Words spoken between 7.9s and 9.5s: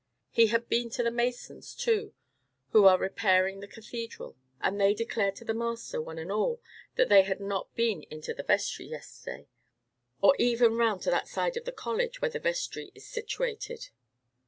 into the vestry yesterday,